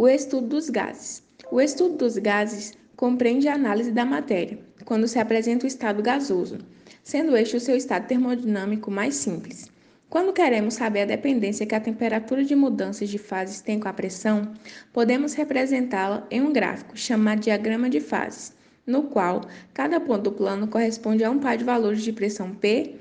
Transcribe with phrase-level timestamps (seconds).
[0.00, 1.24] O estudo dos gases.
[1.50, 6.58] O estudo dos gases compreende a análise da matéria, quando se apresenta o estado gasoso,
[7.02, 9.68] sendo este o seu estado termodinâmico mais simples.
[10.08, 13.92] Quando queremos saber a dependência que a temperatura de mudanças de fases tem com a
[13.92, 14.52] pressão,
[14.92, 18.52] podemos representá-la em um gráfico chamado diagrama de fases,
[18.86, 19.40] no qual
[19.74, 22.94] cada ponto do plano corresponde a um par de valores de pressão P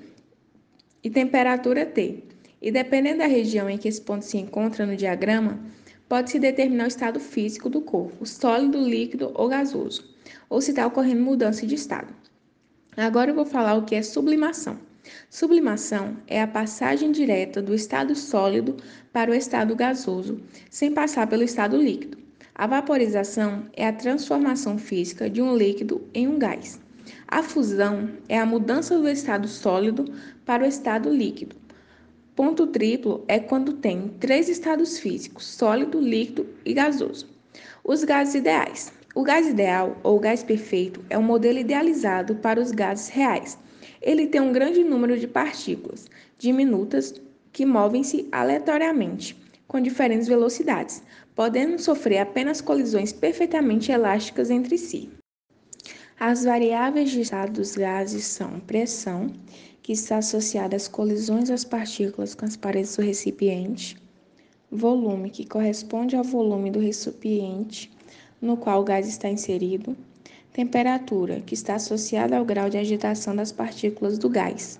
[1.03, 2.23] e temperatura T.
[2.59, 5.59] E dependendo da região em que esse ponto se encontra no diagrama,
[6.07, 10.03] pode-se determinar o estado físico do corpo, sólido, líquido ou gasoso,
[10.49, 12.13] ou se está ocorrendo mudança de estado.
[12.95, 14.77] Agora eu vou falar o que é sublimação.
[15.29, 18.77] Sublimação é a passagem direta do estado sólido
[19.13, 22.17] para o estado gasoso, sem passar pelo estado líquido.
[22.55, 26.79] A vaporização é a transformação física de um líquido em um gás.
[27.27, 30.05] A fusão é a mudança do estado sólido
[30.45, 31.55] para o estado líquido.
[32.37, 37.27] Ponto triplo é quando tem três estados físicos: sólido, líquido e gasoso.
[37.83, 38.93] Os gases ideais.
[39.13, 43.57] O gás ideal ou gás perfeito é um modelo idealizado para os gases reais
[44.01, 46.05] ele tem um grande número de partículas
[46.37, 47.13] diminutas
[47.51, 49.35] que movem-se aleatoriamente,
[49.67, 51.03] com diferentes velocidades,
[51.35, 55.09] podendo sofrer apenas colisões perfeitamente elásticas entre si.
[56.19, 59.31] As variáveis de estado dos gases são pressão,
[59.87, 63.95] que está associada às colisões das partículas com as paredes do recipiente,
[64.69, 67.89] volume, que corresponde ao volume do recipiente
[68.41, 69.95] no qual o gás está inserido,
[70.51, 74.77] Temperatura, que está associada ao grau de agitação das partículas do gás.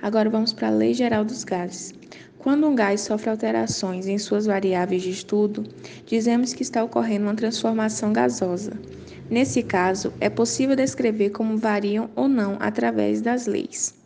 [0.00, 1.92] Agora vamos para a Lei Geral dos Gases.
[2.38, 5.64] Quando um gás sofre alterações em suas variáveis de estudo,
[6.06, 8.78] dizemos que está ocorrendo uma transformação gasosa.
[9.28, 14.05] Nesse caso, é possível descrever como variam ou não através das leis.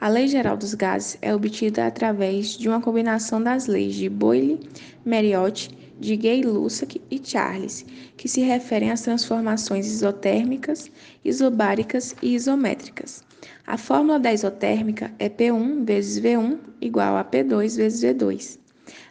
[0.00, 4.60] A Lei Geral dos Gases é obtida através de uma combinação das leis de Boyle,
[5.04, 10.90] Mariotte de Gay-Lussac e Charles, que se referem às transformações isotérmicas,
[11.24, 13.22] isobáricas e isométricas.
[13.66, 18.58] A fórmula da isotérmica é P1 vezes V1 igual a P2 vezes V2.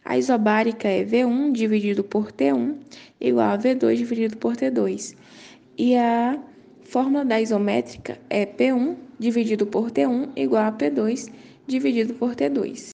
[0.05, 2.75] A isobárica é V1 dividido por T1
[3.19, 5.15] igual a V2 dividido por T2.
[5.77, 6.37] E a
[6.85, 11.31] fórmula da isométrica é P1 dividido por T1 igual a P2
[11.65, 12.89] dividido por T2.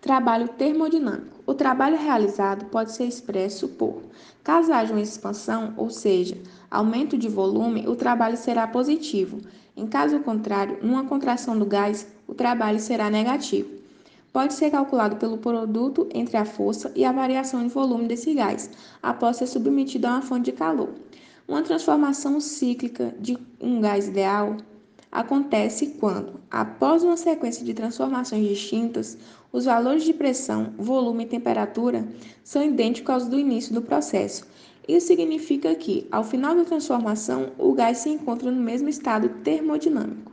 [0.00, 1.42] Trabalho termodinâmico.
[1.46, 4.02] O trabalho realizado pode ser expresso por,
[4.42, 6.38] caso haja uma expansão, ou seja,
[6.70, 9.40] aumento de volume, o trabalho será positivo.
[9.76, 13.68] Em caso contrário, numa contração do gás, o trabalho será negativo.
[14.32, 18.70] Pode ser calculado pelo produto entre a força e a variação de volume desse gás,
[19.02, 20.90] após ser submetido a uma fonte de calor.
[21.50, 24.56] Uma transformação cíclica de um gás ideal
[25.10, 29.18] acontece quando, após uma sequência de transformações distintas,
[29.52, 32.06] os valores de pressão, volume e temperatura
[32.44, 34.46] são idênticos aos do início do processo.
[34.86, 40.30] Isso significa que, ao final da transformação, o gás se encontra no mesmo estado termodinâmico.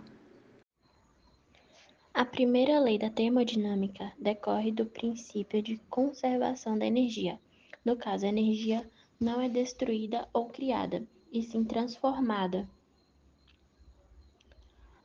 [2.14, 7.40] A primeira lei da termodinâmica decorre do princípio de conservação da energia.
[7.84, 8.88] No caso, a energia
[9.20, 12.68] não é destruída ou criada, e sim transformada.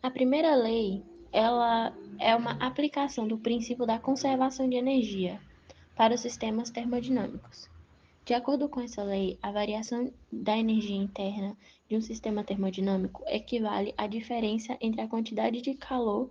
[0.02, 1.02] A primeira lei
[1.32, 5.40] ela é uma aplicação do princípio da conservação de energia
[5.96, 7.70] para os sistemas termodinâmicos.
[8.24, 11.56] De acordo com essa lei, a variação da energia interna
[11.88, 16.30] de um sistema termodinâmico equivale à diferença entre a quantidade de calor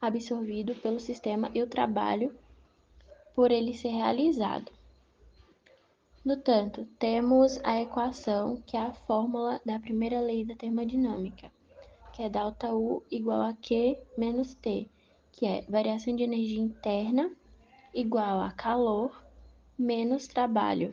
[0.00, 2.34] absorvido pelo sistema e o trabalho
[3.34, 4.72] por ele ser realizado.
[6.26, 11.52] No entanto, temos a equação que é a fórmula da primeira lei da termodinâmica,
[12.12, 14.90] que é delta U igual a Q menos T,
[15.30, 17.30] que é variação de energia interna
[17.94, 19.24] igual a calor
[19.78, 20.92] menos trabalho.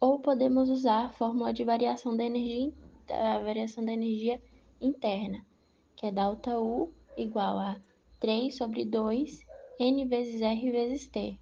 [0.00, 2.72] Ou podemos usar a fórmula de variação da energia,
[3.06, 4.42] da variação da energia
[4.80, 5.46] interna,
[5.94, 7.80] que é delta U igual a
[8.18, 9.38] 3 sobre 2
[9.78, 11.38] N vezes R vezes T.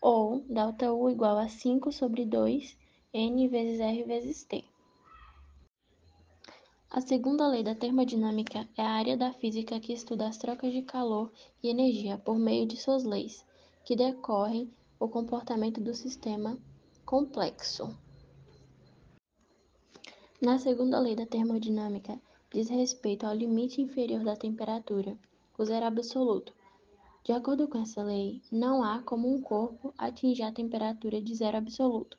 [0.00, 2.76] Ou delta U igual a 5 sobre 2
[3.12, 4.64] N vezes R vezes T.
[6.90, 10.82] A segunda lei da termodinâmica é a área da física que estuda as trocas de
[10.82, 13.44] calor e energia por meio de suas leis,
[13.84, 16.56] que decorrem o comportamento do sistema
[17.04, 17.94] complexo.
[20.40, 22.20] Na segunda lei da termodinâmica,
[22.52, 25.18] diz respeito ao limite inferior da temperatura,
[25.58, 26.52] o zero absoluto.
[27.28, 31.58] De acordo com essa lei, não há como um corpo atingir a temperatura de zero
[31.58, 32.16] absoluto.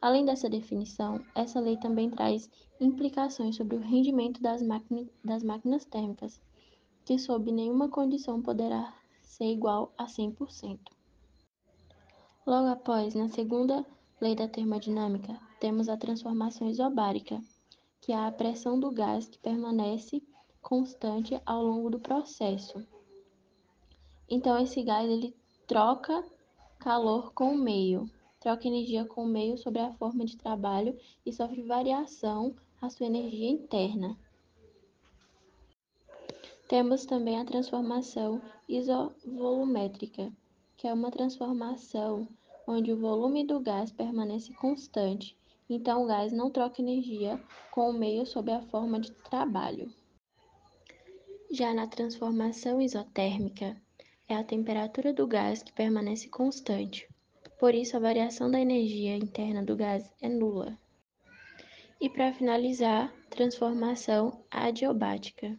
[0.00, 2.48] Além dessa definição, essa lei também traz
[2.80, 4.62] implicações sobre o rendimento das,
[5.24, 6.40] das máquinas térmicas,
[7.04, 10.78] que sob nenhuma condição poderá ser igual a 100%.
[12.46, 13.84] Logo após, na segunda
[14.20, 17.42] lei da termodinâmica, temos a transformação isobárica,
[18.00, 20.22] que é a pressão do gás que permanece
[20.60, 22.86] constante ao longo do processo.
[24.28, 25.34] Então, esse gás ele
[25.66, 26.24] troca
[26.78, 28.10] calor com o meio,
[28.40, 33.06] troca energia com o meio sob a forma de trabalho e sofre variação a sua
[33.06, 34.18] energia interna.
[36.68, 40.32] Temos também a transformação isovolumétrica,
[40.76, 42.26] que é uma transformação
[42.66, 45.36] onde o volume do gás permanece constante,
[45.68, 47.38] então o gás não troca energia
[47.70, 49.92] com o meio sob a forma de trabalho.
[51.50, 53.81] Já na transformação isotérmica,
[54.32, 57.08] é a temperatura do gás que permanece constante,
[57.58, 60.78] por isso a variação da energia interna do gás é nula.
[62.00, 65.58] E para finalizar, transformação adiabática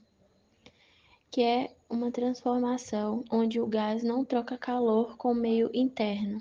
[1.34, 6.38] que é uma transformação onde o gás não troca calor com o meio interno.